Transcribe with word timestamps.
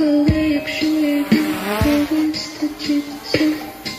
Але 0.00 0.48
якщо 0.48 0.86
я 0.86 1.18
йду, 1.18 1.36
то 1.84 2.14
вистачить 2.14 3.04
сил 3.24 3.52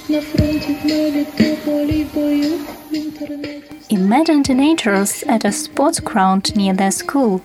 на 0.09 0.21
фронті 0.21 0.75
в 0.83 0.88
Мелітополі 0.88 2.05
бою 2.13 2.54
в 2.92 2.96
інтернеті. 2.96 3.63
Imagine 3.92 4.50
teenagers 4.50 5.24
at 5.27 5.45
a 5.45 5.51
sports 5.51 6.00
ground 6.00 6.43
near 6.58 6.74
their 6.74 6.92
school. 6.92 7.40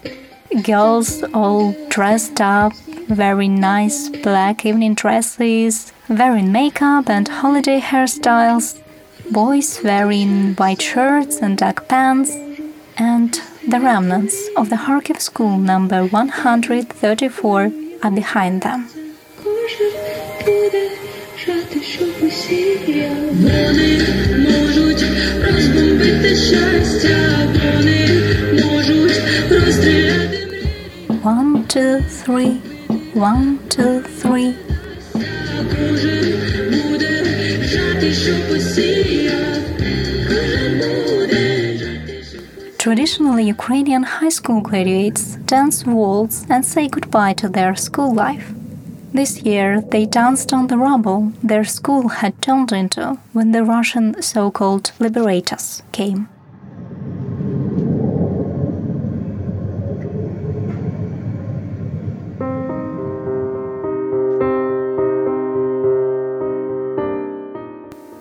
Girls 0.71 1.11
all 1.33 1.75
dressed 1.97 2.41
up, 2.41 2.73
wearing 3.21 3.55
nice 3.61 3.99
black 4.27 4.57
evening 4.69 4.95
dresses, 5.03 5.75
wearing 6.09 6.49
makeup 6.61 7.05
and 7.17 7.27
holiday 7.41 7.81
hairstyles, 7.91 8.67
boys 9.39 9.69
wearing 9.89 10.33
white 10.61 10.83
shirts 10.91 11.35
and 11.45 11.53
dark 11.65 11.79
pants, 11.93 12.31
and 13.13 13.31
the 13.73 13.81
remnants 13.89 14.37
of 14.61 14.67
the 14.73 14.81
Kharkiv 14.85 15.19
school 15.29 15.55
number 15.73 16.01
134 16.07 17.79
are 18.03 18.11
behind 18.11 18.63
them. 18.63 18.89
One, 31.23 31.69
two, 31.69 32.01
three, 32.01 32.57
one, 33.13 33.69
two, 33.69 34.03
three. 34.03 34.70
Traditionally, 42.81 43.45
Ukrainian 43.45 44.05
high 44.05 44.31
school 44.31 44.63
graduates 44.63 45.37
dance 45.45 45.85
waltz 45.85 46.47
and 46.49 46.65
say 46.65 46.89
goodbye 46.89 47.35
to 47.35 47.47
their 47.47 47.77
school 47.77 48.15
life. 48.15 48.55
This 49.13 49.43
year, 49.43 49.83
they 49.83 50.07
danced 50.07 50.55
on 50.55 50.69
the 50.69 50.79
rubble 50.79 51.35
their 51.43 51.65
school 51.65 52.09
had 52.09 52.41
turned 52.41 52.73
into 52.73 53.19
when 53.35 53.53
the 53.53 53.65
Russian 53.65 54.23
so 54.23 54.51
called 54.51 54.93
liberators 54.99 55.83
came. 55.93 56.31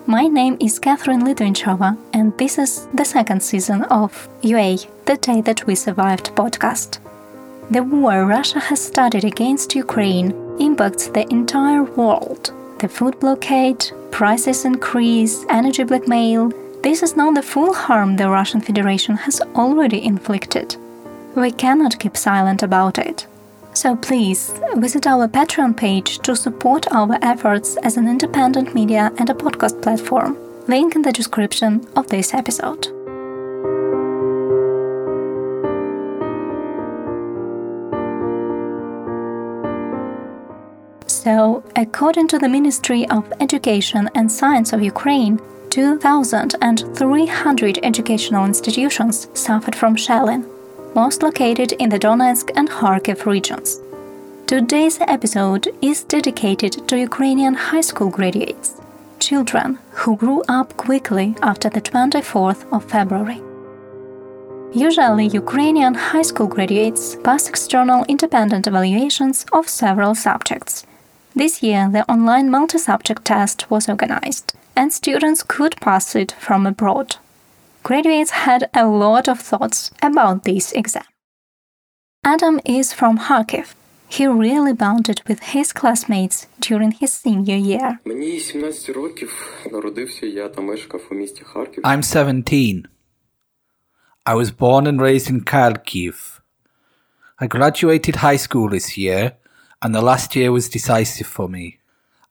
My 0.06 0.28
name 0.28 0.58
is 0.60 0.80
Catherine 0.80 1.22
Litvinchova, 1.22 1.96
and 2.30 2.38
this 2.38 2.60
is 2.60 2.88
the 2.94 3.06
second 3.06 3.42
season 3.42 3.84
of 3.86 4.30
UA, 4.44 4.78
The 5.06 5.18
Day 5.18 5.42
That 5.42 5.66
We 5.66 5.74
Survived 5.74 6.36
podcast. 6.36 7.00
The 7.72 7.82
war 7.82 8.26
Russia 8.26 8.60
has 8.60 8.86
started 8.86 9.24
against 9.24 9.76
Ukraine 9.76 10.32
impacts 10.60 11.08
the 11.08 11.28
entire 11.32 11.84
world. 11.84 12.54
The 12.80 12.88
food 12.88 13.20
blockade, 13.20 13.84
prices 14.12 14.66
increase, 14.66 15.46
energy 15.50 15.84
blackmail. 15.84 16.52
This 16.84 17.02
is 17.02 17.16
not 17.16 17.34
the 17.34 17.42
full 17.42 17.74
harm 17.74 18.16
the 18.16 18.30
Russian 18.30 18.62
Federation 18.62 19.16
has 19.16 19.42
already 19.56 20.06
inflicted. 20.06 20.76
We 21.36 21.52
cannot 21.52 22.00
keep 22.00 22.16
silent 22.16 22.62
about 22.62 23.00
it. 23.00 23.26
So 23.74 23.96
please 23.96 24.54
visit 24.76 25.08
our 25.08 25.28
Patreon 25.28 25.76
page 25.76 26.20
to 26.20 26.36
support 26.36 26.92
our 26.92 27.18
efforts 27.24 27.78
as 27.78 27.98
an 27.98 28.08
independent 28.08 28.76
media 28.76 29.12
and 29.18 29.30
a 29.30 29.34
podcast 29.34 29.82
platform. 29.82 30.49
Link 30.70 30.96
in 30.96 31.02
the 31.02 31.12
description 31.12 31.88
of 31.96 32.06
this 32.10 32.32
episode. 32.32 32.86
So, 41.08 41.64
according 41.76 42.28
to 42.28 42.38
the 42.38 42.48
Ministry 42.48 43.10
of 43.10 43.34
Education 43.40 44.12
and 44.14 44.32
Science 44.32 44.72
of 44.72 44.84
Ukraine, 44.84 45.42
2,300 45.72 47.80
educational 47.82 48.46
institutions 48.46 49.28
suffered 49.34 49.76
from 49.76 49.96
shelling, 49.96 50.46
most 50.94 51.24
located 51.24 51.72
in 51.80 51.90
the 51.90 51.98
Donetsk 51.98 52.52
and 52.56 52.70
Kharkiv 52.70 53.26
regions. 53.26 53.80
Today's 54.46 55.00
episode 55.02 55.70
is 55.82 56.04
dedicated 56.04 56.88
to 56.88 57.00
Ukrainian 57.00 57.56
high 57.56 57.82
school 57.82 58.12
graduates, 58.12 58.80
children 59.20 59.78
who 59.92 60.16
grew 60.16 60.42
up 60.48 60.78
quickly 60.78 61.36
after 61.42 61.70
the 61.70 61.82
24th 61.82 62.66
of 62.72 62.86
February. 62.86 63.42
Usually, 64.72 65.28
Ukrainian 65.28 65.96
high 65.96 66.22
school 66.22 66.48
graduates 66.48 67.16
pass 67.24 67.50
external 67.50 68.06
independent 68.08 68.68
evaluations 68.68 69.46
of 69.52 69.68
several 69.68 70.14
subjects. 70.16 70.86
This 71.36 71.64
year, 71.64 71.90
the 71.92 72.10
online 72.12 72.50
multi 72.52 72.78
subject 72.78 73.26
test 73.26 73.70
was 73.72 73.90
organized, 73.90 74.54
and 74.76 74.94
students 74.94 75.42
could 75.44 75.76
pass 75.82 76.16
it 76.16 76.32
from 76.34 76.68
abroad. 76.68 77.18
Graduates 77.84 78.32
had 78.46 78.70
a 78.74 78.86
lot 78.86 79.28
of 79.28 79.40
thoughts 79.40 79.92
about 80.04 80.44
this 80.44 80.72
exam. 80.74 81.04
Adam 82.24 82.60
is 82.66 82.94
from 82.94 83.18
Kharkiv. 83.18 83.74
He 84.10 84.26
really 84.26 84.74
bonded 84.74 85.22
with 85.28 85.40
his 85.40 85.72
classmates 85.72 86.48
during 86.60 86.92
his 86.92 87.14
senior 87.14 87.56
year. 87.56 88.00
I'm 91.84 92.02
17. 92.02 92.88
I 94.26 94.34
was 94.34 94.52
born 94.52 94.88
and 94.88 95.00
raised 95.00 95.30
in 95.30 95.42
Kharkiv. 95.42 96.40
I 97.40 97.48
graduated 97.48 98.18
high 98.18 98.36
school 98.36 98.70
this 98.70 98.98
year, 98.98 99.38
and 99.82 99.94
the 99.94 100.02
last 100.02 100.36
year 100.36 100.52
was 100.52 100.68
decisive 100.70 101.28
for 101.28 101.48
me. 101.48 101.80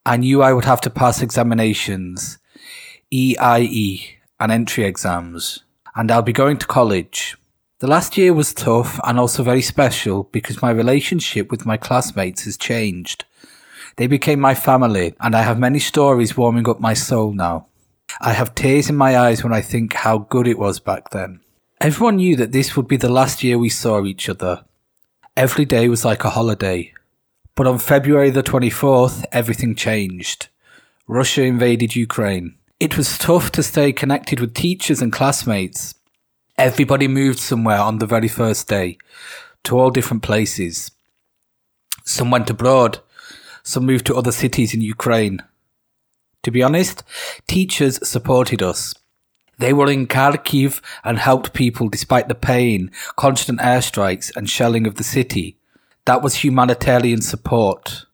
I 0.05 0.17
knew 0.17 0.43
I 0.43 0.53
would 0.53 0.65
have 0.65 0.81
to 0.83 0.91
pass 0.91 1.23
examinations, 1.23 2.39
EIE, 3.13 4.19
and 4.41 4.53
entry 4.53 4.85
exams, 4.85 5.65
and 5.95 6.11
I'll 6.11 6.23
be 6.23 6.33
going 6.33 6.59
to 6.59 6.67
college. 6.67 7.37
The 7.81 7.87
last 7.87 8.19
year 8.19 8.35
was 8.35 8.53
tough 8.53 8.99
and 9.05 9.21
also 9.21 9.45
very 9.45 9.63
special 9.63 10.25
because 10.33 10.61
my 10.61 10.71
relationship 10.71 11.49
with 11.49 11.65
my 11.65 11.77
classmates 11.77 12.43
has 12.43 12.57
changed. 12.57 13.25
They 13.95 14.09
became 14.09 14.41
my 14.41 14.57
family, 14.57 15.15
and 15.21 15.37
I 15.37 15.43
have 15.43 15.61
many 15.61 15.79
stories 15.79 16.37
warming 16.37 16.69
up 16.69 16.81
my 16.81 16.95
soul 16.95 17.33
now. 17.33 17.69
I 18.21 18.33
have 18.33 18.57
tears 18.57 18.91
in 18.91 18.97
my 18.97 19.17
eyes 19.17 19.45
when 19.45 19.53
I 19.53 19.61
think 19.61 19.93
how 19.93 20.19
good 20.19 20.49
it 20.49 20.59
was 20.59 20.81
back 20.81 21.11
then. 21.11 21.39
Everyone 21.81 22.17
knew 22.17 22.35
that 22.35 22.51
this 22.51 22.77
would 22.77 22.89
be 22.89 22.97
the 22.97 23.09
last 23.09 23.45
year 23.45 23.57
we 23.57 23.69
saw 23.69 24.05
each 24.05 24.29
other. 24.29 24.65
Every 25.37 25.65
day 25.65 25.89
was 25.89 26.05
like 26.05 26.25
a 26.25 26.31
holiday. 26.31 26.93
But 27.55 27.69
on 27.69 27.79
February 27.79 28.31
the 28.31 28.43
24th, 28.43 29.25
everything 29.31 29.77
changed. 29.77 30.49
Russia 31.07 31.43
invaded 31.43 31.95
Ukraine. 31.95 32.57
It 32.81 32.97
was 32.97 33.19
tough 33.19 33.53
to 33.53 33.63
stay 33.63 33.93
connected 33.93 34.41
with 34.41 34.55
teachers 34.55 35.01
and 35.01 35.13
classmates. 35.13 35.95
Everybody 36.59 37.07
moved 37.07 37.39
somewhere 37.39 37.79
on 37.79 38.01
the 38.01 38.07
very 38.07 38.27
first 38.27 38.67
day, 38.67 38.99
to 39.63 39.79
all 39.79 39.91
different 39.91 40.25
places. 40.25 40.91
Some 42.05 42.33
went 42.33 42.51
abroad, 42.51 42.99
some 43.63 43.87
moved 43.87 44.07
to 44.07 44.17
other 44.17 44.33
cities 44.33 44.75
in 44.75 44.81
Ukraine. 44.81 45.41
To 46.43 46.51
be 46.51 46.61
honest, 46.61 47.05
teachers 47.47 48.05
supported 48.07 48.61
us. 48.61 48.93
They 49.59 49.73
were 49.73 49.89
in 49.89 50.09
Kharkiv 50.09 50.81
and 51.05 51.19
helped 51.19 51.53
people 51.53 51.89
despite 51.89 52.27
the 52.27 52.35
pain, 52.35 52.91
constant 53.15 53.61
airstrikes, 53.61 54.35
and 54.35 54.51
shelling 54.51 54.89
of 54.89 54.97
the 54.97 55.05
city. 55.05 55.59
That 56.07 56.23
was 56.23 56.43
humanitarian 56.43 57.23
support. 57.23 58.05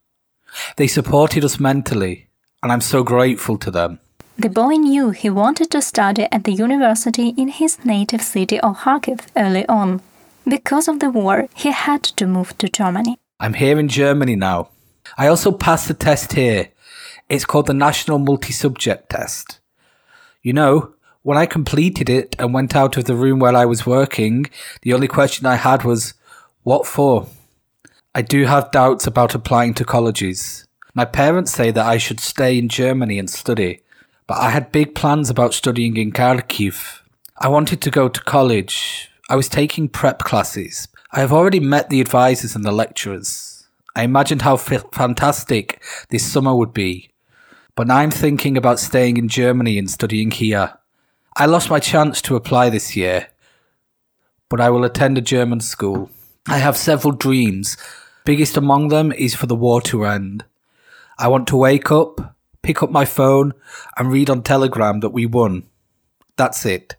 They 0.76 0.86
supported 0.86 1.46
us 1.46 1.58
mentally, 1.58 2.28
and 2.62 2.70
I'm 2.70 2.82
so 2.82 3.02
grateful 3.02 3.56
to 3.56 3.70
them. 3.70 4.00
The 4.36 4.50
boy 4.50 4.74
knew 4.74 5.10
he 5.10 5.30
wanted 5.30 5.70
to 5.70 5.80
study 5.80 6.26
at 6.32 6.42
the 6.42 6.52
university 6.52 7.28
in 7.36 7.48
his 7.48 7.84
native 7.84 8.20
city 8.20 8.58
of 8.58 8.78
Kharkiv 8.78 9.28
early 9.36 9.64
on. 9.68 10.00
Because 10.44 10.88
of 10.88 10.98
the 10.98 11.08
war, 11.08 11.48
he 11.54 11.70
had 11.70 12.02
to 12.02 12.26
move 12.26 12.58
to 12.58 12.68
Germany. 12.68 13.16
I'm 13.38 13.54
here 13.54 13.78
in 13.78 13.88
Germany 13.88 14.34
now. 14.34 14.70
I 15.16 15.28
also 15.28 15.52
passed 15.52 15.86
the 15.86 15.94
test 15.94 16.32
here. 16.32 16.70
It's 17.28 17.44
called 17.44 17.66
the 17.66 17.74
National 17.74 18.18
Multi 18.18 18.52
Subject 18.52 19.08
Test. 19.08 19.60
You 20.42 20.52
know, 20.52 20.94
when 21.22 21.38
I 21.38 21.46
completed 21.46 22.10
it 22.10 22.34
and 22.36 22.52
went 22.52 22.74
out 22.74 22.96
of 22.96 23.04
the 23.04 23.14
room 23.14 23.38
where 23.38 23.54
I 23.54 23.64
was 23.64 23.86
working, 23.86 24.46
the 24.82 24.94
only 24.94 25.08
question 25.08 25.46
I 25.46 25.56
had 25.56 25.84
was, 25.84 26.14
What 26.64 26.86
for? 26.86 27.28
I 28.16 28.22
do 28.22 28.46
have 28.46 28.72
doubts 28.72 29.06
about 29.06 29.34
applying 29.36 29.74
to 29.74 29.84
colleges. 29.84 30.66
My 30.92 31.04
parents 31.04 31.52
say 31.52 31.70
that 31.70 31.86
I 31.86 31.98
should 31.98 32.18
stay 32.18 32.58
in 32.58 32.68
Germany 32.68 33.18
and 33.18 33.30
study, 33.30 33.83
but 34.26 34.38
I 34.38 34.50
had 34.50 34.72
big 34.72 34.94
plans 34.94 35.30
about 35.30 35.54
studying 35.54 35.96
in 35.96 36.12
Kharkiv. 36.12 37.00
I 37.36 37.48
wanted 37.48 37.80
to 37.82 37.90
go 37.90 38.08
to 38.08 38.20
college. 38.22 39.10
I 39.28 39.36
was 39.36 39.48
taking 39.48 39.88
prep 39.88 40.20
classes. 40.20 40.88
I 41.12 41.20
have 41.20 41.32
already 41.32 41.60
met 41.60 41.90
the 41.90 42.00
advisors 42.00 42.54
and 42.54 42.64
the 42.64 42.72
lecturers. 42.72 43.68
I 43.94 44.02
imagined 44.02 44.42
how 44.42 44.54
f- 44.54 44.92
fantastic 44.92 45.82
this 46.10 46.24
summer 46.24 46.54
would 46.54 46.72
be. 46.72 47.10
But 47.76 47.86
now 47.86 47.96
I'm 47.96 48.10
thinking 48.10 48.56
about 48.56 48.80
staying 48.80 49.16
in 49.16 49.28
Germany 49.28 49.78
and 49.78 49.90
studying 49.90 50.30
here. 50.30 50.74
I 51.36 51.46
lost 51.46 51.70
my 51.70 51.80
chance 51.80 52.22
to 52.22 52.36
apply 52.36 52.70
this 52.70 52.94
year, 52.94 53.28
but 54.48 54.60
I 54.60 54.70
will 54.70 54.84
attend 54.84 55.18
a 55.18 55.20
German 55.20 55.60
school. 55.60 56.10
I 56.46 56.58
have 56.58 56.76
several 56.76 57.12
dreams. 57.12 57.76
Biggest 58.24 58.56
among 58.56 58.88
them 58.88 59.12
is 59.12 59.34
for 59.34 59.46
the 59.46 59.56
war 59.56 59.80
to 59.82 60.04
end. 60.04 60.44
I 61.18 61.28
want 61.28 61.48
to 61.48 61.56
wake 61.56 61.90
up, 61.90 62.33
pick 62.64 62.82
up 62.82 62.90
my 62.90 63.04
phone 63.04 63.52
and 63.96 64.10
read 64.10 64.28
on 64.30 64.42
Telegram 64.42 65.00
that 65.00 65.10
we 65.10 65.26
won. 65.26 65.64
That's 66.36 66.66
it. 66.66 66.96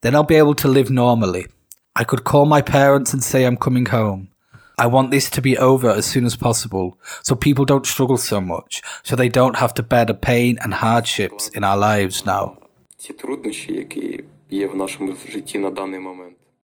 Then 0.00 0.14
I'll 0.14 0.24
be 0.24 0.34
able 0.34 0.54
to 0.56 0.68
live 0.68 0.90
normally. 0.90 1.46
I 1.94 2.04
could 2.04 2.24
call 2.24 2.46
my 2.46 2.62
parents 2.62 3.12
and 3.12 3.22
say 3.22 3.44
I'm 3.44 3.56
coming 3.56 3.86
home. 3.86 4.28
I 4.78 4.86
want 4.86 5.10
this 5.10 5.28
to 5.30 5.42
be 5.42 5.58
over 5.58 5.90
as 5.90 6.06
soon 6.06 6.24
as 6.24 6.36
possible 6.36 6.96
so 7.22 7.34
people 7.34 7.64
don't 7.64 7.86
struggle 7.86 8.16
so 8.16 8.40
much, 8.40 8.80
so 9.02 9.16
they 9.16 9.28
don't 9.28 9.56
have 9.56 9.74
to 9.74 9.82
bear 9.82 10.04
the 10.04 10.14
pain 10.14 10.58
and 10.62 10.74
hardships 10.74 11.48
in 11.48 11.64
our 11.64 11.76
lives 11.76 12.24
now. 12.24 12.56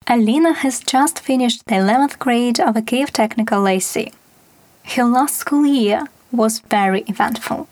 Alina 0.07 0.53
has 0.53 0.79
just 0.81 1.19
finished 1.19 1.65
the 1.65 1.75
11th 1.75 2.19
grade 2.19 2.59
of 2.59 2.75
a 2.75 2.81
Kiev 2.81 3.11
Technical 3.11 3.63
Lycée. 3.63 4.13
Her 4.83 5.03
last 5.03 5.35
school 5.37 5.65
year 5.65 6.05
was 6.31 6.59
very 6.59 7.01
eventful 7.07 7.67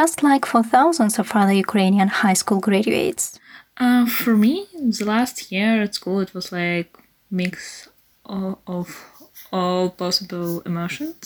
just 0.00 0.22
like 0.22 0.44
for 0.46 0.62
thousands 0.62 1.18
of 1.18 1.26
other 1.34 1.56
Ukrainian 1.66 2.08
high 2.22 2.38
school 2.42 2.60
graduates. 2.68 3.24
Uh, 3.84 4.06
for 4.06 4.34
me, 4.44 4.54
the 4.98 5.04
last 5.14 5.36
year 5.50 5.82
at 5.84 5.92
school, 5.98 6.18
it 6.26 6.32
was 6.38 6.46
like 6.52 6.90
mix 7.40 7.88
of, 8.24 8.58
of 8.76 8.86
all 9.52 9.90
possible 9.90 10.60
emotions. 10.70 11.22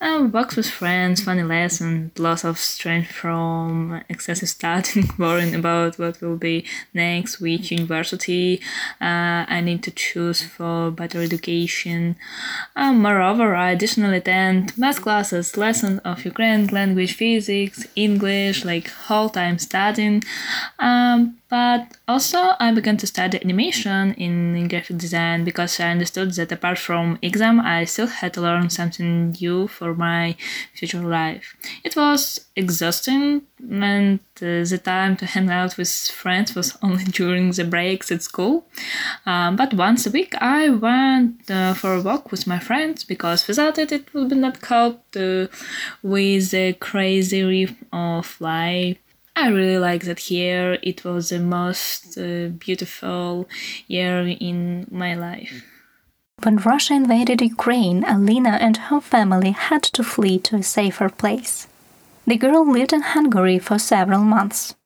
Uh, 0.00 0.28
walks 0.32 0.54
with 0.54 0.70
friends, 0.70 1.22
funny 1.22 1.42
lessons, 1.42 2.16
lots 2.18 2.44
of 2.44 2.56
strength 2.56 3.10
from 3.10 4.00
excessive 4.08 4.48
studying, 4.48 5.10
worrying 5.18 5.56
about 5.56 5.98
what 5.98 6.20
will 6.20 6.36
be 6.36 6.64
next, 6.94 7.40
which 7.40 7.72
university 7.72 8.60
uh, 9.00 9.44
I 9.48 9.60
need 9.60 9.82
to 9.82 9.90
choose 9.90 10.40
for 10.40 10.92
better 10.92 11.20
education. 11.20 12.14
Uh, 12.76 12.92
moreover, 12.92 13.56
I 13.56 13.70
additionally 13.72 14.18
attend 14.18 14.78
math 14.78 15.02
classes, 15.02 15.56
lessons 15.56 16.00
of 16.04 16.24
Ukrainian 16.24 16.68
language, 16.68 17.14
physics, 17.14 17.84
English, 17.96 18.64
like 18.64 18.88
whole 18.90 19.30
time 19.30 19.58
studying. 19.58 20.22
Um, 20.78 21.38
but 21.48 21.96
also, 22.06 22.38
I 22.60 22.72
began 22.72 22.98
to 22.98 23.06
study 23.06 23.40
animation 23.42 24.12
in 24.14 24.68
graphic 24.68 24.98
design 24.98 25.44
because 25.44 25.80
I 25.80 25.90
understood 25.90 26.34
that 26.34 26.52
apart 26.52 26.78
from 26.78 27.18
exam, 27.22 27.58
I 27.60 27.84
still 27.84 28.06
had 28.06 28.34
to 28.34 28.42
learn 28.42 28.68
something 28.68 29.34
new 29.40 29.66
for 29.66 29.87
my 29.94 30.36
future 30.74 31.00
life. 31.00 31.56
It 31.84 31.96
was 31.96 32.46
exhausting, 32.56 33.42
and 33.70 34.20
uh, 34.36 34.64
the 34.64 34.80
time 34.82 35.16
to 35.16 35.26
hang 35.26 35.50
out 35.50 35.76
with 35.76 35.90
friends 35.90 36.54
was 36.54 36.76
only 36.82 37.04
during 37.04 37.50
the 37.50 37.64
breaks 37.64 38.10
at 38.10 38.22
school. 38.22 38.66
Um, 39.26 39.56
but 39.56 39.74
once 39.74 40.06
a 40.06 40.10
week, 40.10 40.34
I 40.40 40.68
went 40.70 41.50
uh, 41.50 41.74
for 41.74 41.94
a 41.94 42.02
walk 42.02 42.30
with 42.30 42.46
my 42.46 42.58
friends 42.58 43.04
because 43.04 43.46
without 43.46 43.78
it, 43.78 43.92
it 43.92 44.12
would 44.14 44.36
not 44.36 44.60
cope 44.60 45.04
uh, 45.16 45.46
with 46.02 46.50
the 46.50 46.74
crazy 46.80 47.42
rhythm 47.42 47.86
of 47.92 48.40
life. 48.40 48.98
I 49.36 49.48
really 49.48 49.78
like 49.78 50.02
that 50.04 50.18
here. 50.18 50.78
It 50.82 51.04
was 51.04 51.28
the 51.28 51.38
most 51.38 52.18
uh, 52.18 52.48
beautiful 52.58 53.48
year 53.86 54.26
in 54.26 54.88
my 54.90 55.14
life. 55.14 55.62
When 56.44 56.56
Russia 56.56 56.94
invaded 56.94 57.40
Ukraine, 57.40 58.04
Alina 58.04 58.58
and 58.60 58.76
her 58.76 59.00
family 59.00 59.50
had 59.50 59.82
to 59.82 60.04
flee 60.04 60.38
to 60.40 60.56
a 60.56 60.62
safer 60.62 61.08
place. 61.08 61.66
The 62.26 62.36
girl 62.36 62.70
lived 62.70 62.92
in 62.92 63.02
Hungary 63.02 63.58
for 63.58 63.78
several 63.78 64.20
months. 64.20 64.76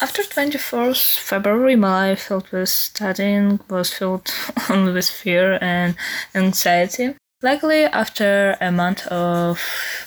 After 0.00 0.22
24th 0.22 1.18
February, 1.18 1.76
my 1.76 2.10
life 2.10 2.22
filled 2.22 2.48
with 2.52 2.68
studying 2.68 3.60
was 3.68 3.92
filled 3.92 4.32
only 4.70 4.92
with 4.92 5.08
fear 5.08 5.58
and 5.60 5.96
anxiety. 6.34 7.16
Luckily, 7.42 7.84
after 7.84 8.56
a 8.60 8.70
month 8.70 9.06
of 9.08 9.60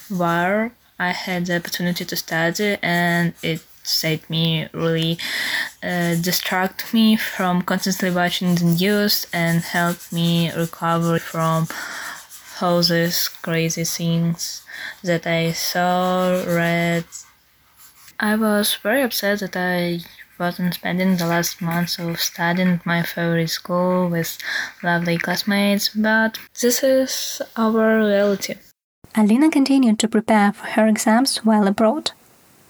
war, 0.09 0.71
I 0.99 1.11
had 1.11 1.45
the 1.45 1.57
opportunity 1.57 2.05
to 2.05 2.15
study, 2.15 2.77
and 2.81 3.33
it 3.43 3.61
saved 3.87 4.29
me 4.29 4.67
really 4.73 5.17
uh, 5.83 6.15
distract 6.15 6.93
me 6.93 7.15
from 7.15 7.61
constantly 7.61 8.11
watching 8.11 8.55
the 8.55 8.65
news 8.65 9.25
and 9.31 9.61
help 9.61 10.11
me 10.11 10.51
recover 10.51 11.19
from 11.19 11.67
all 12.61 12.81
these 12.81 13.27
crazy 13.27 13.83
things 13.83 14.63
that 15.03 15.27
I 15.27 15.51
saw, 15.51 16.43
read. 16.45 17.05
I 18.19 18.35
was 18.35 18.75
very 18.75 19.03
upset 19.03 19.39
that 19.39 19.55
I 19.55 20.01
wasn't 20.39 20.73
spending 20.73 21.17
the 21.17 21.25
last 21.25 21.61
months 21.61 21.99
of 21.99 22.19
studying 22.19 22.69
at 22.69 22.85
my 22.85 23.03
favorite 23.03 23.49
school 23.49 24.09
with 24.09 24.37
lovely 24.83 25.17
classmates, 25.17 25.89
but 25.89 26.37
this 26.61 26.83
is 26.83 27.41
our 27.55 27.99
reality. 27.99 28.55
Alina 29.15 29.49
continued 29.49 29.99
to 29.99 30.07
prepare 30.07 30.53
for 30.53 30.67
her 30.67 30.87
exams 30.87 31.37
while 31.37 31.67
abroad 31.67 32.11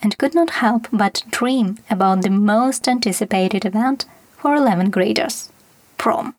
and 0.02 0.18
could 0.18 0.36
not 0.36 0.50
help 0.62 0.88
but 0.92 1.24
dream 1.30 1.78
about 1.90 2.22
the 2.22 2.30
most 2.30 2.88
anticipated 2.88 3.66
event 3.66 4.06
for 4.38 4.56
11th 4.56 4.92
graders 4.92 5.50
prom. 5.98 6.36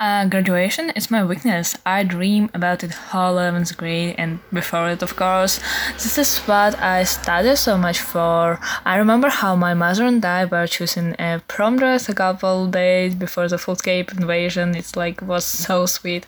Uh, 0.00 0.26
graduation 0.26 0.90
is 0.90 1.08
my 1.10 1.24
weakness. 1.24 1.76
I 1.86 2.02
dream 2.02 2.50
about 2.52 2.82
it 2.82 2.90
whole 2.90 3.36
11th 3.36 3.76
grade 3.76 4.16
and 4.18 4.40
before 4.52 4.90
it, 4.90 5.02
of 5.02 5.14
course. 5.14 5.60
This 5.92 6.18
is 6.18 6.38
what 6.40 6.76
I 6.80 7.04
studied 7.04 7.56
so 7.56 7.78
much 7.78 8.00
for. 8.00 8.58
I 8.84 8.96
remember 8.96 9.28
how 9.28 9.54
my 9.54 9.72
mother 9.72 10.04
and 10.04 10.24
I 10.24 10.46
were 10.46 10.66
choosing 10.66 11.14
a 11.20 11.40
prom 11.46 11.78
dress 11.78 12.08
a 12.08 12.14
couple 12.14 12.66
days 12.66 13.14
before 13.14 13.46
the 13.48 13.56
full 13.56 13.76
Cape 13.76 14.10
invasion. 14.12 14.74
It's 14.74 14.96
like 14.96 15.22
was 15.22 15.44
so 15.44 15.86
sweet. 15.86 16.26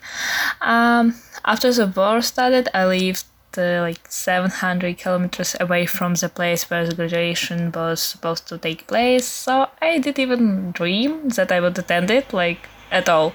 Um, 0.60 1.16
after 1.44 1.72
the 1.72 1.88
war 1.88 2.22
started, 2.22 2.68
I 2.72 2.86
lived 2.86 3.24
uh, 3.58 3.80
like 3.80 4.00
700 4.10 4.98
kilometers 4.98 5.56
away 5.60 5.86
from 5.86 6.14
the 6.14 6.28
place 6.28 6.70
where 6.70 6.86
the 6.86 6.94
graduation 6.94 7.72
was 7.72 8.02
supposed 8.02 8.48
to 8.48 8.58
take 8.58 8.86
place. 8.86 9.26
So 9.26 9.68
I 9.80 9.98
didn't 9.98 10.18
even 10.18 10.72
dream 10.72 11.28
that 11.30 11.52
I 11.52 11.60
would 11.60 11.78
attend 11.78 12.10
it, 12.10 12.32
like 12.32 12.68
at 12.90 13.08
all. 13.08 13.32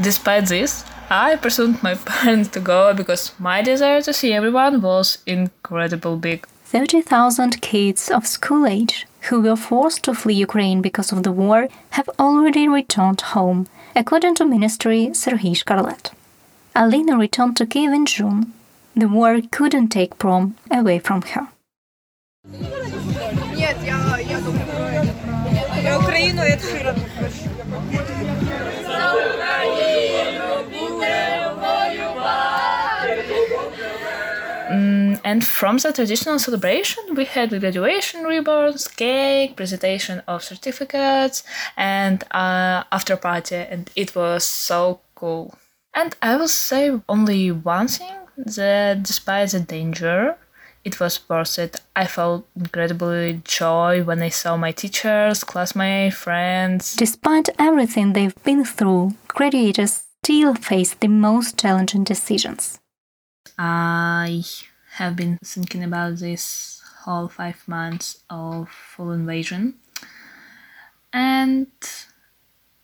Despite 0.00 0.46
this, 0.46 0.84
I 1.10 1.36
pursued 1.36 1.82
my 1.82 1.94
parents 2.04 2.50
to 2.50 2.60
go 2.60 2.92
because 2.94 3.32
my 3.38 3.62
desire 3.62 4.02
to 4.02 4.12
see 4.12 4.32
everyone 4.32 4.82
was 4.82 5.18
incredible 5.26 6.16
big. 6.16 6.46
30,000 6.64 7.62
kids 7.62 8.10
of 8.10 8.26
school 8.26 8.66
age 8.66 9.06
who 9.30 9.40
were 9.40 9.56
forced 9.56 10.04
to 10.04 10.14
flee 10.14 10.34
Ukraine 10.34 10.82
because 10.82 11.12
of 11.12 11.22
the 11.22 11.32
war 11.32 11.68
have 11.90 12.10
already 12.18 12.68
returned 12.68 13.20
home, 13.22 13.66
according 13.96 14.34
to 14.34 14.44
Ministry 14.44 15.08
Serhiy 15.12 15.56
Shkarlet. 15.56 16.12
Alina 16.76 17.16
returned 17.16 17.56
to 17.56 17.66
Kiev 17.66 17.92
in 17.92 18.06
June 18.06 18.52
the 18.98 19.08
war 19.08 19.40
couldn't 19.50 19.88
take 19.88 20.18
prom 20.18 20.56
away 20.70 20.98
from 20.98 21.22
her. 21.22 21.48
Mm, 34.70 35.20
and 35.24 35.46
from 35.46 35.78
the 35.78 35.92
traditional 35.92 36.38
celebration, 36.38 37.02
we 37.14 37.24
had 37.24 37.48
graduation 37.50 38.24
ribbons, 38.24 38.86
cake, 38.88 39.56
presentation 39.56 40.22
of 40.28 40.42
certificates, 40.44 41.42
and 41.76 42.22
uh, 42.32 42.84
after 42.92 43.16
party, 43.16 43.56
and 43.56 43.90
it 43.96 44.14
was 44.14 44.44
so 44.44 45.00
cool. 45.14 45.54
And 45.94 46.14
I 46.20 46.36
will 46.36 46.48
say 46.48 47.00
only 47.08 47.50
one 47.50 47.88
thing 47.88 48.17
that 48.38 49.02
despite 49.02 49.50
the 49.50 49.60
danger, 49.60 50.36
it 50.84 51.00
was 51.00 51.20
worth 51.28 51.58
it. 51.58 51.80
I 51.94 52.06
felt 52.06 52.46
incredibly 52.56 53.42
joy 53.44 54.02
when 54.02 54.22
I 54.22 54.30
saw 54.30 54.56
my 54.56 54.72
teachers, 54.72 55.44
classmates, 55.44 56.16
friends. 56.16 56.96
Despite 56.96 57.50
everything 57.58 58.12
they've 58.12 58.42
been 58.44 58.64
through, 58.64 59.14
graduates 59.28 60.04
still 60.22 60.54
face 60.54 60.94
the 60.94 61.08
most 61.08 61.58
challenging 61.58 62.04
decisions. 62.04 62.78
I 63.58 64.44
have 64.92 65.16
been 65.16 65.38
thinking 65.44 65.82
about 65.84 66.18
this 66.18 66.80
whole 67.02 67.28
five 67.28 67.62
months 67.66 68.22
of 68.30 68.68
full 68.68 69.12
invasion. 69.12 69.74
And 71.12 71.68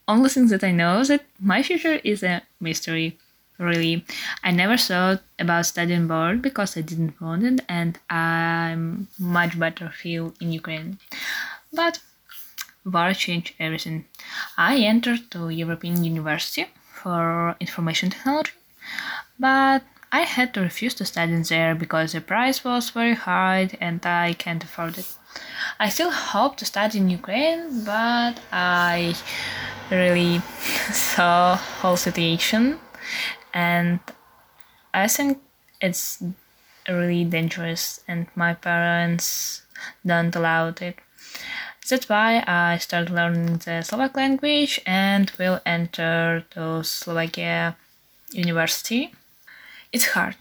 only 0.08 0.28
thing 0.30 0.48
that 0.48 0.64
I 0.64 0.72
know 0.72 1.00
is 1.00 1.08
that 1.08 1.24
my 1.38 1.62
future 1.62 2.00
is 2.04 2.22
a 2.22 2.42
mystery. 2.60 3.18
Really, 3.58 4.04
I 4.42 4.50
never 4.50 4.76
thought 4.76 5.22
about 5.38 5.66
studying 5.66 6.04
abroad 6.04 6.42
because 6.42 6.76
I 6.76 6.80
didn't 6.80 7.20
want 7.20 7.44
it, 7.44 7.60
and 7.68 7.98
I'm 8.10 9.08
much 9.18 9.58
better 9.58 9.90
feel 9.90 10.34
in 10.40 10.52
Ukraine. 10.52 10.98
But 11.72 12.00
war 12.84 13.14
changed 13.14 13.54
everything. 13.60 14.06
I 14.58 14.78
entered 14.78 15.30
to 15.32 15.50
European 15.50 16.02
University 16.02 16.66
for 16.92 17.54
information 17.60 18.10
technology, 18.10 18.52
but 19.38 19.82
I 20.10 20.20
had 20.20 20.52
to 20.54 20.60
refuse 20.60 20.94
to 20.94 21.04
study 21.04 21.36
there 21.42 21.74
because 21.76 22.12
the 22.12 22.20
price 22.20 22.64
was 22.64 22.90
very 22.90 23.14
high 23.14 23.70
and 23.80 24.04
I 24.04 24.34
can't 24.34 24.62
afford 24.64 24.98
it. 24.98 25.06
I 25.78 25.88
still 25.88 26.10
hope 26.10 26.56
to 26.58 26.64
study 26.64 26.98
in 26.98 27.10
Ukraine, 27.10 27.84
but 27.84 28.40
I 28.52 29.14
really 29.90 30.38
saw 30.92 31.56
whole 31.56 31.96
situation 31.96 32.78
and 33.54 34.00
I 34.92 35.06
think 35.08 35.38
it's 35.80 36.22
really 36.88 37.24
dangerous, 37.24 38.00
and 38.06 38.26
my 38.34 38.52
parents 38.54 39.62
don't 40.04 40.34
allow 40.36 40.68
it. 40.68 40.98
That's 41.88 42.08
why 42.08 42.42
I 42.46 42.78
started 42.78 43.10
learning 43.12 43.58
the 43.64 43.82
Slovak 43.82 44.16
language 44.16 44.80
and 44.86 45.30
will 45.38 45.60
enter 45.66 46.44
the 46.54 46.82
Slovakia 46.82 47.76
university. 48.32 49.12
It's 49.92 50.16
hard, 50.16 50.36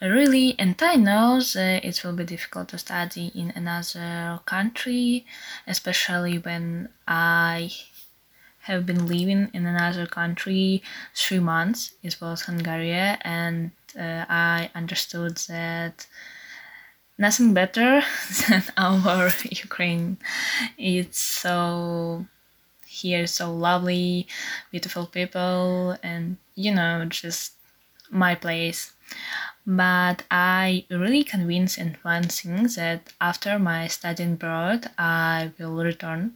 really, 0.00 0.56
and 0.58 0.74
I 0.80 0.96
know 0.96 1.40
that 1.40 1.84
it 1.84 2.02
will 2.02 2.16
be 2.16 2.24
difficult 2.24 2.68
to 2.70 2.78
study 2.78 3.30
in 3.34 3.52
another 3.54 4.40
country, 4.46 5.26
especially 5.66 6.38
when 6.38 6.88
I 7.06 7.70
have 8.66 8.84
been 8.86 9.06
living 9.06 9.50
in 9.52 9.66
another 9.66 10.06
country 10.06 10.82
three 11.14 11.38
months. 11.38 11.94
It 12.02 12.16
was 12.20 12.42
Hungary, 12.42 12.92
and 12.92 13.70
uh, 13.98 14.24
I 14.28 14.70
understood 14.74 15.36
that 15.48 16.06
nothing 17.18 17.54
better 17.54 18.02
than 18.48 18.62
our 18.76 19.30
Ukraine. 19.50 20.18
It's 20.78 21.18
so 21.18 22.26
here 22.86 23.26
so 23.26 23.52
lovely, 23.54 24.26
beautiful 24.70 25.06
people, 25.06 25.96
and 26.02 26.36
you 26.54 26.74
know 26.74 27.04
just 27.08 27.52
my 28.10 28.34
place. 28.34 28.92
But 29.66 30.22
I 30.30 30.84
really 30.90 31.24
convinced 31.24 31.78
in 31.78 31.96
one 32.02 32.22
that 32.76 33.12
after 33.20 33.58
my 33.58 33.88
studying 33.88 34.34
abroad, 34.34 34.90
I 34.96 35.50
will 35.58 35.74
return 35.74 36.34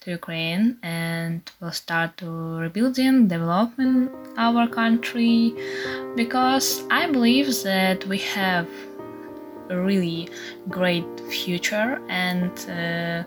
to 0.00 0.10
Ukraine 0.10 0.78
and 0.82 1.48
will 1.60 1.70
start 1.70 2.16
to 2.16 2.26
rebuilding, 2.58 3.28
developing 3.28 4.10
our 4.36 4.66
country, 4.66 5.54
because 6.16 6.82
I 6.90 7.06
believe 7.06 7.46
that 7.62 8.04
we 8.08 8.18
have 8.18 8.66
a 9.70 9.78
really 9.78 10.28
great 10.68 11.06
future, 11.30 12.00
and 12.08 12.52
uh, 12.68 13.22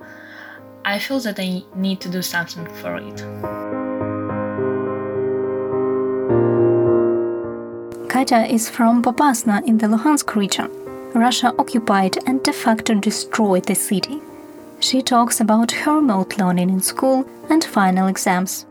I 0.84 1.00
feel 1.00 1.22
that 1.22 1.40
I 1.40 1.64
need 1.76 2.02
to 2.02 2.10
do 2.10 2.22
something 2.22 2.66
for 2.82 2.98
it. 2.98 3.85
Katya 8.16 8.46
is 8.46 8.70
from 8.70 9.04
Popasna 9.04 9.62
in 9.68 9.78
the 9.78 9.88
Luhansk 9.88 10.38
region. 10.38 10.72
Russia 11.14 11.54
occupied 11.60 12.18
and 12.26 12.42
de 12.44 12.54
facto 12.54 12.94
destroyed 12.94 13.66
the 13.66 13.76
city. 13.76 14.22
She 14.80 15.02
talks 15.02 15.42
about 15.42 15.70
her 15.74 15.96
remote 15.96 16.38
learning 16.38 16.70
in 16.70 16.82
school 16.82 17.26
and 17.50 17.62
final 17.62 18.08
exams. 18.08 18.66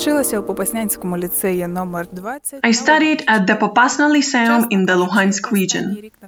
вчилася 0.00 0.38
у 0.38 0.42
Попаснянському 0.42 1.18
ліцеї 1.18 1.66
номер 1.66 2.06
20. 2.12 2.60
I 2.62 2.72
studied 2.72 3.24
at 3.34 3.46
the 3.46 3.58
Popasna 3.58 4.08
Lyceum 4.16 4.62
in 4.70 4.86
the 4.86 4.96
Luhansk 5.02 5.52
region. 5.52 5.84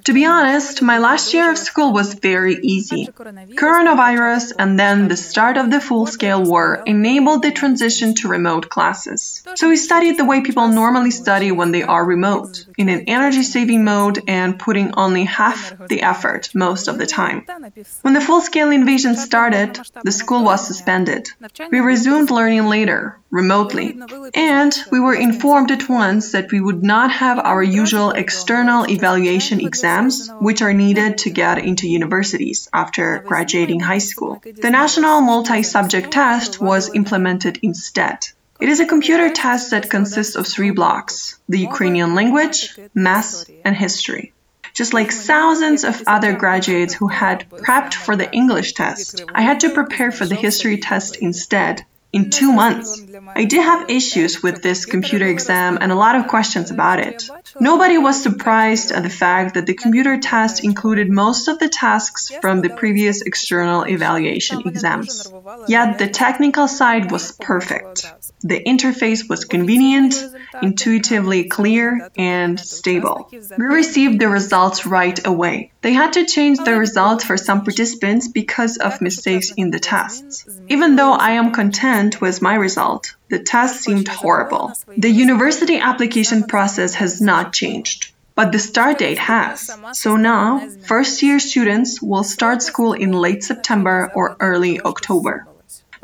To 0.08 0.12
be 0.20 0.24
honest, 0.34 0.74
my 0.92 0.98
last 1.08 1.26
year 1.34 1.48
of 1.52 1.58
school 1.68 1.90
was 1.98 2.08
very 2.30 2.56
easy. 2.74 3.02
Coronavirus 3.64 4.44
and 4.62 4.70
then 4.82 4.96
the 5.12 5.20
start 5.28 5.56
of 5.62 5.66
the 5.74 5.80
full 5.88 6.06
scale 6.16 6.42
war 6.52 6.66
enabled 6.94 7.40
the 7.46 7.52
transition 7.60 8.08
to 8.20 8.24
remote 8.36 8.64
classes. 8.74 9.20
So 9.60 9.64
we 9.72 9.78
studied 9.88 10.16
the 10.20 10.28
way 10.30 10.38
people 10.48 10.66
normally 10.82 11.14
study 11.22 11.50
when 11.58 11.70
they 11.74 11.84
are 11.94 12.04
remote, 12.14 12.52
in 12.82 12.88
an 12.94 13.02
energy 13.16 13.44
saving 13.54 13.82
mode 13.92 14.16
and 14.40 14.50
putting 14.66 14.88
only 15.04 15.24
half 15.40 15.58
the 15.92 16.00
effort 16.12 16.42
most 16.66 16.84
of 16.90 16.94
the 17.00 17.08
time. 17.20 17.38
When 18.04 18.14
the 18.16 18.26
full 18.28 18.42
scale 18.50 18.70
invasion 18.80 19.12
started, 19.28 19.70
the 20.08 20.18
school 20.22 20.42
was 20.50 20.60
suspended. 20.70 21.22
We 21.74 21.80
resumed 21.92 22.30
learning 22.38 22.66
later, 22.76 23.00
remotely, 23.33 23.99
and 24.35 24.71
we 24.91 24.99
were 24.99 25.15
informed 25.15 25.71
at 25.71 25.89
once 25.89 26.33
that 26.33 26.51
we 26.51 26.61
would 26.61 26.83
not 26.83 27.09
have 27.11 27.39
our 27.39 27.63
usual 27.63 28.11
external 28.11 28.87
evaluation 28.87 29.59
exams, 29.59 30.29
which 30.39 30.61
are 30.61 30.71
needed 30.71 31.17
to 31.17 31.31
get 31.31 31.57
into 31.57 31.89
universities 31.89 32.69
after 32.71 33.23
graduating 33.25 33.79
high 33.79 34.05
school. 34.11 34.39
The 34.61 34.69
national 34.69 35.21
multi 35.21 35.63
subject 35.63 36.11
test 36.11 36.61
was 36.61 36.93
implemented 36.93 37.57
instead. 37.63 38.19
It 38.61 38.69
is 38.69 38.79
a 38.79 38.85
computer 38.85 39.31
test 39.31 39.71
that 39.71 39.89
consists 39.89 40.35
of 40.35 40.45
three 40.45 40.71
blocks 40.71 41.39
the 41.49 41.59
Ukrainian 41.59 42.13
language, 42.13 42.77
math, 42.93 43.49
and 43.65 43.75
history. 43.75 44.31
Just 44.75 44.93
like 44.93 45.11
thousands 45.11 45.83
of 45.83 46.03
other 46.05 46.33
graduates 46.33 46.93
who 46.93 47.07
had 47.07 47.49
prepped 47.49 47.95
for 47.95 48.15
the 48.15 48.31
English 48.31 48.73
test, 48.73 49.23
I 49.33 49.41
had 49.41 49.59
to 49.61 49.69
prepare 49.71 50.11
for 50.11 50.25
the 50.27 50.35
history 50.47 50.77
test 50.77 51.15
instead 51.15 51.85
in 52.13 52.29
two 52.29 52.53
months. 52.53 53.03
I 53.35 53.45
did 53.45 53.61
have 53.61 53.89
issues 53.89 54.43
with 54.43 54.61
this 54.61 54.85
computer 54.85 55.25
exam 55.25 55.79
and 55.81 55.91
a 55.91 55.95
lot 55.95 56.15
of 56.15 56.27
questions 56.27 56.69
about 56.69 56.99
it. 56.99 57.27
Nobody 57.59 57.97
was 57.97 58.21
surprised 58.21 58.91
at 58.91 59.01
the 59.01 59.09
fact 59.09 59.55
that 59.55 59.65
the 59.65 59.73
computer 59.73 60.19
test 60.19 60.63
included 60.63 61.09
most 61.09 61.47
of 61.47 61.57
the 61.57 61.69
tasks 61.69 62.31
from 62.39 62.61
the 62.61 62.69
previous 62.69 63.23
external 63.23 63.83
evaluation 63.87 64.61
exams. 64.67 65.33
Yet 65.67 65.97
the 65.97 66.07
technical 66.07 66.67
side 66.67 67.11
was 67.11 67.31
perfect. 67.31 68.05
The 68.43 68.61
interface 68.61 69.29
was 69.29 69.45
convenient, 69.45 70.15
intuitively 70.61 71.45
clear, 71.45 72.09
and 72.17 72.59
stable. 72.59 73.29
We 73.31 73.65
received 73.65 74.19
the 74.19 74.27
results 74.27 74.85
right 74.85 75.19
away. 75.25 75.71
They 75.81 75.93
had 75.93 76.13
to 76.13 76.25
change 76.25 76.59
the 76.59 76.75
results 76.77 77.23
for 77.23 77.37
some 77.37 77.63
participants 77.63 78.27
because 78.27 78.77
of 78.77 79.01
mistakes 79.01 79.53
in 79.55 79.71
the 79.71 79.79
tests. 79.79 80.45
Even 80.67 80.97
though 80.97 81.13
I 81.13 81.31
am 81.31 81.53
content 81.53 82.19
with 82.19 82.41
my 82.41 82.55
result, 82.55 83.15
the 83.29 83.39
test 83.39 83.81
seemed 83.81 84.09
horrible. 84.09 84.73
The 84.97 85.09
university 85.09 85.77
application 85.77 86.43
process 86.43 86.95
has 86.95 87.21
not 87.21 87.53
changed. 87.53 88.11
But 88.35 88.51
the 88.51 88.59
start 88.59 88.97
date 88.97 89.19
has. 89.19 89.69
So 89.93 90.15
now, 90.15 90.67
first 90.87 91.21
year 91.21 91.39
students 91.39 92.01
will 92.01 92.23
start 92.23 92.63
school 92.63 92.93
in 92.93 93.11
late 93.11 93.43
September 93.43 94.11
or 94.15 94.35
early 94.39 94.81
October. 94.81 95.45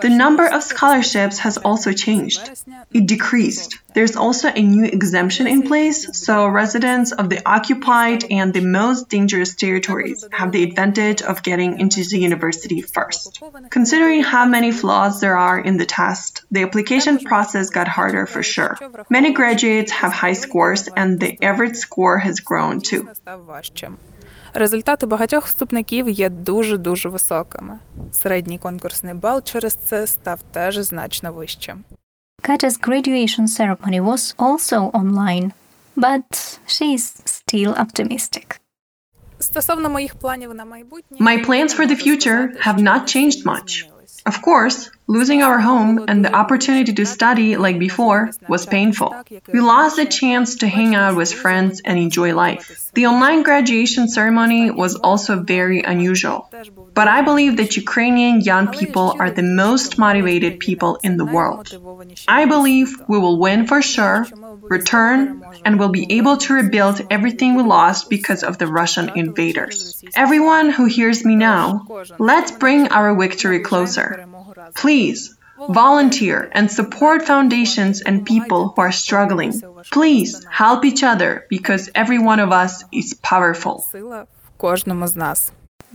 The 0.02 0.10
number 0.10 0.48
of 0.48 0.64
scholarships 0.64 1.40
has 1.40 1.58
also 1.58 1.92
changed. 1.92 2.42
It 2.92 3.06
decreased. 3.08 3.78
There's 3.94 4.16
also 4.16 4.50
a 4.50 4.62
new 4.62 4.86
exemption 4.86 5.48
in 5.48 5.64
place, 5.64 6.18
so 6.18 6.48
residents 6.48 7.12
of 7.12 7.30
the 7.30 7.42
occupied 7.46 8.24
and 8.30 8.54
the 8.54 8.62
most 8.62 9.10
dangerous 9.10 9.56
territories 9.56 10.26
have 10.32 10.52
the 10.52 10.64
advantage 10.64 11.22
of 11.22 11.44
getting 11.44 11.80
into 11.80 12.04
the 12.04 12.20
university 12.20 12.82
first. 12.82 13.42
Considering 13.70 14.24
how 14.24 14.46
many 14.46 14.72
flaws 14.72 15.20
there 15.20 15.38
are 15.38 15.60
in 15.60 15.78
the 15.78 15.86
test, 15.86 16.44
the 16.52 16.64
application 16.64 17.20
process 17.20 17.70
got 17.70 17.88
harder 17.88 18.26
for 18.26 18.44
sure. 18.44 18.78
Many 19.10 19.34
graduates 19.34 19.92
have 19.92 20.14
high 20.14 20.34
scores, 20.34 20.88
and 20.88 21.20
the 21.20 21.38
average 21.42 21.76
score 21.76 22.20
has 22.20 22.40
grown 22.40 22.82
too. 22.82 23.10
Результати 24.54 25.06
багатьох 25.06 25.46
вступників 25.46 26.10
є 26.10 26.30
дуже-дуже 26.30 27.10
високими. 27.10 27.80
Середній 28.12 28.58
конкурсний 28.58 29.14
бал 29.14 29.44
через 29.44 29.74
це 29.74 30.08
став 30.08 30.40
теж 30.52 30.78
значно 30.78 31.34
вищим. 31.34 31.84
Katya's 32.44 32.80
graduation 32.80 33.48
ceremony 33.48 34.02
was 34.02 34.36
also 34.38 34.92
online, 34.92 35.52
but 35.98 36.60
she's 36.68 37.22
still 37.26 37.74
optimistic. 37.86 38.60
Стосовно 39.40 39.90
моїх 39.90 40.16
планів 40.16 40.54
на 40.54 40.66
майбутнє, 40.66 41.18
My 41.20 41.46
plans 41.46 41.80
for 41.80 41.88
the 41.88 42.08
future 42.08 42.68
have 42.68 42.80
not 42.80 43.02
changed 43.04 43.46
much. 43.46 43.86
Of 44.26 44.42
course, 44.42 44.90
losing 45.10 45.42
our 45.42 45.60
home 45.60 46.06
and 46.08 46.24
the 46.24 46.32
opportunity 46.32 46.94
to 46.94 47.04
study 47.04 47.58
like 47.58 47.80
before 47.80 48.30
was 48.48 48.68
painful. 48.68 49.16
We 49.52 49.60
lost 49.60 49.96
the 49.96 50.06
chance 50.06 50.58
to 50.58 50.68
hang 50.68 50.94
out 50.94 51.16
with 51.16 51.34
friends 51.34 51.82
and 51.84 51.98
enjoy 51.98 52.36
life. 52.36 52.92
The 52.94 53.08
online 53.08 53.42
graduation 53.42 54.08
ceremony 54.08 54.70
was 54.70 54.96
also 54.96 55.42
very 55.42 55.82
unusual. 55.82 56.48
But 56.94 57.08
I 57.08 57.24
believe 57.24 57.58
that 57.58 57.76
Ukrainian 57.76 58.42
young 58.42 58.68
people 58.68 59.16
are 59.20 59.32
the 59.32 59.50
most 59.64 59.98
motivated 59.98 60.60
people 60.60 61.00
in 61.02 61.18
the 61.18 61.26
world. 61.26 61.66
I 62.28 62.46
believe 62.46 62.90
we 63.08 63.18
will 63.18 63.40
win 63.40 63.66
for 63.66 63.82
sure, 63.82 64.28
return, 64.78 65.42
and 65.66 65.80
will 65.80 65.90
be 65.90 66.06
able 66.18 66.38
to 66.38 66.54
rebuild 66.54 67.02
everything 67.10 67.56
we 67.56 67.64
lost 67.64 68.12
because 68.12 68.44
of 68.44 68.60
the 68.60 68.68
Russian 68.68 69.10
invaders. 69.16 70.04
Everyone 70.16 70.70
who 70.70 70.86
hears 70.86 71.26
me 71.26 71.36
now, 71.36 71.88
let's 72.20 72.52
bring 72.52 72.90
our 72.90 73.18
victory 73.18 73.62
closer. 73.62 74.28
Please 74.76 75.36
volunteer 75.68 76.50
and 76.54 76.72
support 76.72 77.26
foundations 77.26 78.02
and 78.02 78.26
people 78.26 78.70
who 78.70 78.82
are 78.82 78.92
struggling. 78.92 79.62
Please 79.92 80.46
help 80.50 80.86
each 80.86 81.04
other 81.04 81.46
because 81.50 81.90
every 81.94 82.20
one 82.20 82.40
of 82.40 82.52
us 82.52 82.84
is 82.92 83.14
powerful. 83.16 83.86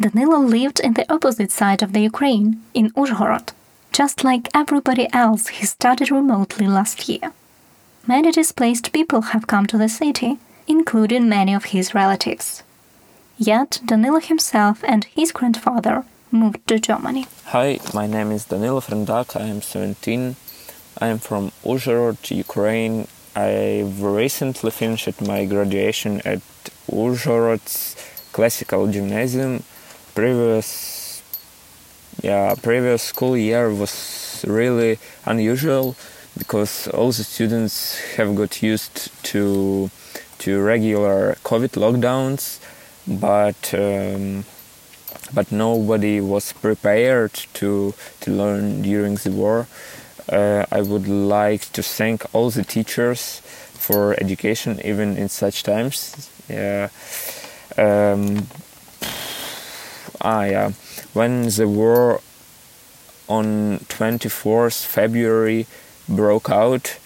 Danilo 0.00 0.38
lived 0.38 0.80
in 0.80 0.94
the 0.94 1.10
opposite 1.12 1.52
side 1.52 1.82
of 1.82 1.92
the 1.92 2.00
Ukraine, 2.00 2.62
in 2.74 2.90
Uzhhorod. 2.90 3.52
Just 3.92 4.24
like 4.24 4.48
everybody 4.52 5.06
else, 5.12 5.46
he 5.48 5.64
studied 5.66 6.10
remotely 6.10 6.66
last 6.66 7.08
year. 7.08 7.32
Many 8.06 8.32
displaced 8.32 8.92
people 8.92 9.20
have 9.32 9.46
come 9.46 9.66
to 9.66 9.78
the 9.78 9.88
city, 9.88 10.38
including 10.66 11.28
many 11.28 11.54
of 11.54 11.66
his 11.66 11.94
relatives. 11.94 12.64
Yet 13.38 13.80
Danilo 13.86 14.20
himself 14.20 14.82
and 14.84 15.04
his 15.04 15.32
grandfather 15.32 16.04
moved 16.34 16.66
to 16.66 16.78
Germany. 16.78 17.26
Hi, 17.46 17.78
my 17.94 18.06
name 18.06 18.32
is 18.32 18.44
Danilo 18.46 18.80
Frendak. 18.80 19.40
I 19.40 19.46
am 19.46 19.62
17. 19.62 20.36
I 21.00 21.06
am 21.06 21.18
from 21.18 21.52
Uzhhorod, 21.64 22.30
Ukraine. 22.36 23.06
I've 23.36 24.02
recently 24.02 24.70
finished 24.70 25.20
my 25.22 25.44
graduation 25.44 26.20
at 26.24 26.40
Uzhhorod's 26.90 27.96
Classical 28.32 28.88
Gymnasium. 28.88 29.62
Previous, 30.14 31.22
yeah, 32.22 32.54
previous 32.60 33.02
school 33.02 33.36
year 33.36 33.72
was 33.72 34.44
really 34.46 34.98
unusual 35.24 35.96
because 36.36 36.88
all 36.88 37.12
the 37.12 37.24
students 37.24 37.98
have 38.16 38.34
got 38.34 38.62
used 38.62 39.10
to 39.30 39.90
to 40.38 40.60
regular 40.60 41.36
COVID 41.44 41.72
lockdowns, 41.82 42.58
but 43.06 43.72
um, 43.72 44.44
but 45.34 45.50
nobody 45.50 46.20
was 46.20 46.52
prepared 46.52 47.32
to 47.54 47.94
to 48.20 48.30
learn 48.30 48.82
during 48.82 49.16
the 49.16 49.30
war. 49.30 49.66
Uh, 50.28 50.64
I 50.72 50.80
would 50.80 51.06
like 51.06 51.70
to 51.72 51.82
thank 51.82 52.24
all 52.34 52.50
the 52.50 52.64
teachers 52.64 53.40
for 53.74 54.14
education, 54.14 54.80
even 54.84 55.16
in 55.16 55.28
such 55.28 55.62
times. 55.62 56.30
Yeah. 56.48 56.88
Um, 57.76 58.48
ah, 60.20 60.44
yeah. 60.44 60.70
When 61.12 61.48
the 61.48 61.68
war 61.68 62.20
on 63.28 63.80
24th 63.88 64.84
February 64.86 65.66
broke 66.08 66.50
out, 66.50 66.98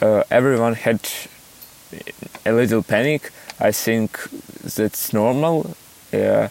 uh, 0.00 0.24
everyone 0.30 0.74
had 0.74 1.00
a 2.46 2.52
little 2.52 2.82
panic. 2.82 3.30
I 3.60 3.72
think 3.72 4.18
that's 4.62 5.12
normal. 5.12 5.76
Yeah. 6.12 6.48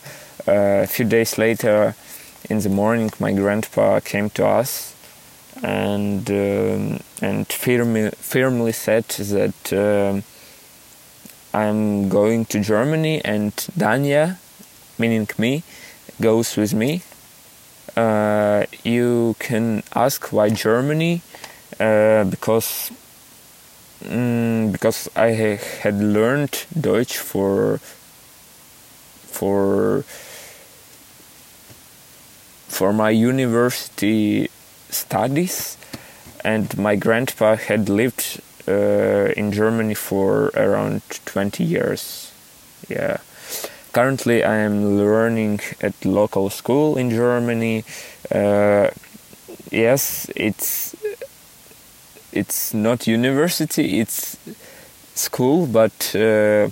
Uh, 0.48 0.84
a 0.84 0.88
few 0.88 1.06
days 1.06 1.38
later, 1.38 1.96
in 2.50 2.60
the 2.60 2.70
morning, 2.70 3.12
my 3.20 3.34
grandpa 3.34 4.00
came 4.00 4.30
to 4.32 4.46
us 4.46 4.96
and 5.64 6.30
um, 6.32 7.00
and 7.22 7.48
firmly 7.48 8.10
firmly 8.12 8.72
said 8.72 9.04
that 9.06 9.74
um 9.74 10.24
I'm 11.54 12.08
going 12.08 12.46
to 12.46 12.62
Germany 12.62 13.22
and 13.26 13.52
Danya, 13.78 14.38
meaning 14.98 15.28
me, 15.38 15.64
goes 16.22 16.56
with 16.56 16.74
me. 16.74 17.02
Uh, 17.96 18.66
you 18.86 19.36
can 19.40 19.84
ask 19.94 20.32
why 20.32 20.48
Germany, 20.50 21.22
uh, 21.78 22.24
because 22.24 22.92
mm, 24.02 24.72
because 24.72 25.10
I 25.14 25.34
ha- 25.34 25.66
had 25.82 26.00
learned 26.02 26.66
Deutsch 26.80 27.18
for 27.18 27.80
for 29.28 30.06
for 32.72 32.94
my 32.94 33.10
university 33.10 34.50
studies, 34.90 35.78
and 36.44 36.78
my 36.78 36.96
grandpa 36.96 37.56
had 37.58 37.90
lived 37.90 38.42
uh, 38.68 39.34
in 39.36 39.52
Germany 39.52 39.94
for 39.94 40.52
around 40.56 41.02
20 41.26 41.64
years. 41.64 42.32
Yeah. 42.88 43.18
Currently, 43.92 44.44
I 44.46 44.56
am 44.56 44.98
learning 44.98 45.60
at 45.82 46.06
local 46.06 46.50
school 46.50 46.98
in 46.98 47.10
Germany. 47.10 47.84
Uh, 48.34 48.92
yes, 49.70 50.32
it's 50.34 50.96
it's 52.32 52.74
not 52.74 53.06
university; 53.06 54.00
it's 54.00 54.38
school. 55.14 55.68
But 55.68 56.16
uh, 56.16 56.70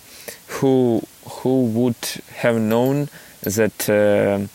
who 0.48 1.02
who 1.30 1.66
would 1.66 2.24
have 2.38 2.58
known 2.58 3.10
that 3.44 3.90
uh, 3.90 4.48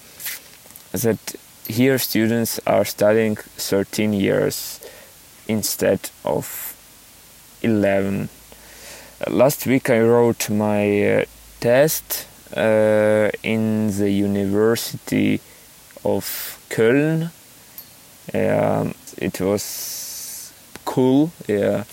that 0.94 1.36
here 1.66 1.98
students 1.98 2.60
are 2.66 2.84
studying 2.84 3.36
13 3.36 4.12
years 4.12 4.80
instead 5.48 6.10
of 6.24 6.76
11. 7.62 8.28
Uh, 9.26 9.30
last 9.30 9.66
week 9.66 9.90
I 9.90 10.00
wrote 10.00 10.50
my 10.50 11.14
uh, 11.14 11.24
test 11.60 12.26
uh, 12.56 13.30
in 13.42 13.90
the 13.96 14.10
University 14.10 15.40
of 16.04 16.58
Köln. 16.68 17.30
Um, 18.32 18.94
it 19.18 19.40
was 19.40 20.52
cool, 20.84 21.32
yeah. 21.46 21.84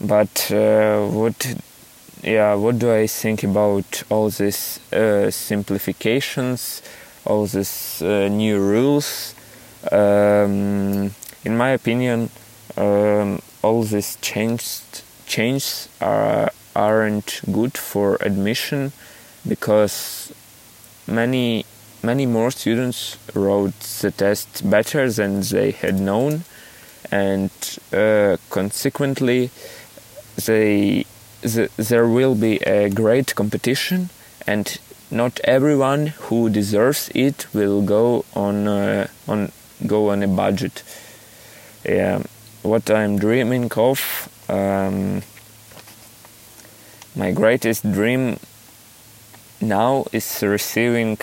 But 0.00 0.50
uh, 0.52 1.06
what, 1.06 1.54
yeah, 2.22 2.54
what 2.54 2.78
do 2.78 2.92
I 2.92 3.06
think 3.06 3.42
about 3.42 4.02
all 4.08 4.30
these 4.30 4.78
uh, 4.92 5.30
simplifications, 5.30 6.82
all 7.28 7.46
these 7.46 8.02
uh, 8.02 8.28
new 8.28 8.58
rules? 8.58 9.34
Um, 9.92 11.14
in 11.44 11.56
my 11.56 11.70
opinion, 11.70 12.30
um, 12.76 13.40
all 13.62 13.82
these 13.82 14.16
changed 14.20 15.02
changes 15.26 15.88
are 16.00 16.50
aren't 16.74 17.40
good 17.52 17.76
for 17.76 18.16
admission 18.20 18.92
because 19.46 20.32
many 21.06 21.64
many 22.02 22.26
more 22.26 22.50
students 22.50 23.18
wrote 23.34 23.78
the 24.00 24.10
test 24.10 24.48
better 24.70 25.10
than 25.10 25.40
they 25.40 25.70
had 25.72 25.98
known 25.98 26.44
and 27.10 27.50
uh, 27.92 28.36
consequently 28.50 29.50
they 30.46 31.04
the, 31.40 31.68
there 31.76 32.06
will 32.06 32.34
be 32.34 32.56
a 32.58 32.88
great 32.88 33.34
competition 33.34 34.10
and 34.46 34.78
not 35.10 35.40
everyone 35.44 36.08
who 36.28 36.50
deserves 36.50 37.10
it 37.14 37.46
will 37.54 37.82
go 37.82 38.24
on 38.34 38.68
uh, 38.68 39.06
on 39.26 39.52
go 39.86 40.10
on 40.10 40.22
a 40.22 40.28
budget 40.28 40.82
yeah 41.84 42.22
what 42.62 42.90
I'm 42.90 43.18
dreaming 43.18 43.70
of. 43.76 44.28
Um, 44.48 45.22
my 47.14 47.32
greatest 47.32 47.90
dream 47.90 48.38
now 49.60 50.06
is 50.12 50.42
receiving 50.42 51.18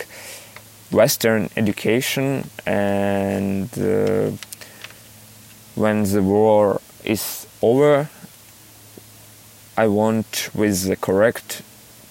Western 0.92 1.50
education, 1.56 2.50
and 2.66 3.70
uh, 3.78 4.32
when 5.76 6.04
the 6.04 6.22
war 6.24 6.82
is 7.04 7.48
over, 7.62 8.10
I 9.78 9.88
want, 9.88 10.50
with 10.54 10.88
the 10.88 10.96
correct, 10.96 11.62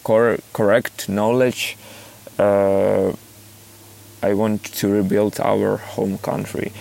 cor- 0.05 0.38
correct 0.53 1.09
knowledge, 1.09 1.77
uh, 2.38 3.12
I 4.23 4.35
want 4.35 4.62
to 4.79 4.88
rebuild 4.88 5.40
our 5.40 5.77
home 5.77 6.19
country 6.19 6.73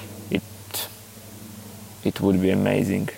it 2.03 2.21
would 2.21 2.41
be 2.41 2.49
amazing. 2.49 3.09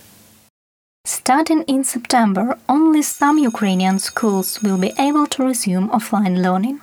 Starting 1.06 1.64
in 1.64 1.84
September, 1.84 2.58
only 2.68 3.02
some 3.02 3.38
Ukrainian 3.38 4.00
schools 4.00 4.62
will 4.64 4.78
be 4.78 4.94
able 4.98 5.28
to 5.28 5.44
resume 5.44 5.90
offline 5.90 6.42
learning. 6.42 6.82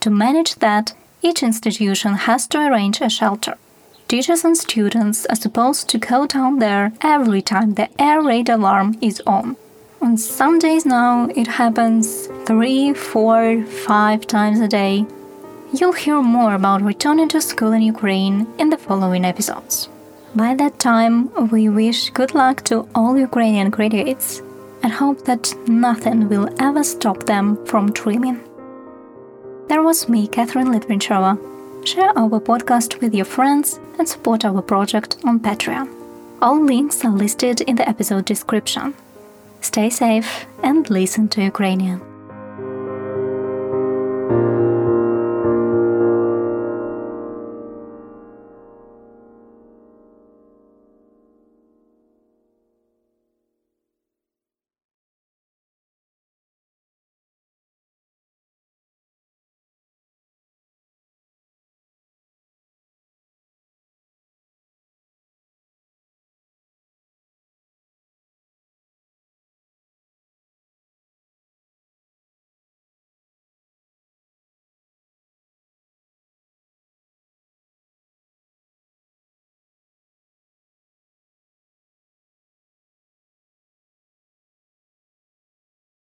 To 0.00 0.10
manage 0.10 0.56
that, 0.56 0.94
each 1.22 1.42
institution 1.42 2.14
has 2.14 2.46
to 2.48 2.58
arrange 2.58 3.00
a 3.00 3.08
shelter. 3.08 3.56
Teachers 4.08 4.44
and 4.44 4.56
students 4.56 5.24
are 5.26 5.36
supposed 5.36 5.88
to 5.88 5.98
go 5.98 6.26
down 6.26 6.58
there 6.58 6.92
every 7.00 7.40
time 7.40 7.74
the 7.74 7.88
air 7.98 8.20
raid 8.22 8.50
alarm 8.50 8.98
is 9.00 9.22
on. 9.26 9.56
On 10.04 10.18
some 10.18 10.58
days 10.58 10.84
now, 10.84 11.30
it 11.34 11.46
happens 11.46 12.26
three, 12.44 12.92
four, 12.92 13.64
five 13.64 14.26
times 14.26 14.60
a 14.60 14.68
day. 14.68 15.06
You'll 15.72 15.94
hear 15.94 16.20
more 16.20 16.52
about 16.54 16.82
returning 16.82 17.30
to 17.30 17.40
school 17.40 17.72
in 17.72 17.80
Ukraine 17.80 18.46
in 18.58 18.68
the 18.68 18.76
following 18.76 19.24
episodes. 19.24 19.88
By 20.34 20.56
that 20.56 20.78
time, 20.78 21.14
we 21.50 21.70
wish 21.70 22.10
good 22.10 22.34
luck 22.34 22.62
to 22.64 22.86
all 22.94 23.16
Ukrainian 23.16 23.70
graduates 23.70 24.42
and 24.82 24.92
hope 24.92 25.24
that 25.24 25.54
nothing 25.66 26.28
will 26.28 26.50
ever 26.60 26.84
stop 26.84 27.24
them 27.24 27.64
from 27.64 27.90
dreaming. 27.92 28.38
There 29.68 29.82
was 29.82 30.06
me, 30.06 30.28
Catherine 30.28 30.70
Litvinchova. 30.74 31.32
Share 31.86 32.12
our 32.18 32.40
podcast 32.40 33.00
with 33.00 33.14
your 33.14 33.30
friends 33.36 33.80
and 33.98 34.06
support 34.06 34.44
our 34.44 34.60
project 34.60 35.16
on 35.24 35.40
Patreon. 35.40 35.88
All 36.42 36.60
links 36.62 37.02
are 37.06 37.20
listed 37.24 37.62
in 37.62 37.76
the 37.76 37.88
episode 37.88 38.26
description. 38.26 38.92
Stay 39.64 39.88
safe 39.88 40.46
and 40.62 40.90
listen 40.90 41.26
to 41.28 41.42
Ukrainian. 41.42 42.13